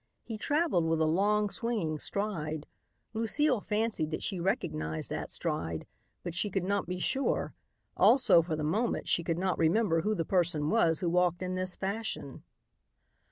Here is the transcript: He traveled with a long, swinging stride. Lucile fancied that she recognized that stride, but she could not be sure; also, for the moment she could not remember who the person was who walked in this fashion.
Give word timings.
He 0.23 0.35
traveled 0.35 0.85
with 0.89 0.99
a 0.99 1.05
long, 1.05 1.51
swinging 1.51 1.99
stride. 1.99 2.65
Lucile 3.13 3.61
fancied 3.61 4.09
that 4.09 4.23
she 4.23 4.39
recognized 4.39 5.11
that 5.11 5.29
stride, 5.29 5.85
but 6.23 6.33
she 6.33 6.49
could 6.49 6.63
not 6.63 6.87
be 6.87 6.97
sure; 6.97 7.53
also, 7.95 8.41
for 8.41 8.55
the 8.55 8.63
moment 8.63 9.07
she 9.07 9.23
could 9.23 9.37
not 9.37 9.59
remember 9.59 10.01
who 10.01 10.15
the 10.15 10.25
person 10.25 10.71
was 10.71 11.01
who 11.01 11.09
walked 11.11 11.43
in 11.43 11.53
this 11.53 11.75
fashion. 11.75 12.41